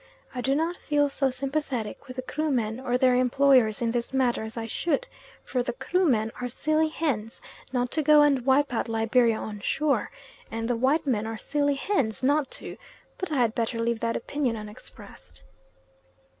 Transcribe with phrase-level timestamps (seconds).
[0.33, 4.41] I do not feel so sympathetic with the Krumen or their employers in this matter
[4.43, 5.05] as I should,
[5.43, 7.39] for the Krumen are silly hens
[7.71, 10.09] not to go and wipe out Liberia on shore,
[10.49, 12.77] and the white men are silly hens not to
[13.19, 15.43] but I had better leave that opinion unexpressed.